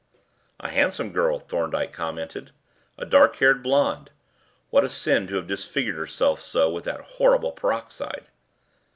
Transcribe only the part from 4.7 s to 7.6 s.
What a sin to have disfigured herself so with that horrible